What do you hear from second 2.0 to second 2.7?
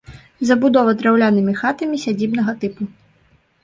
сядзібнага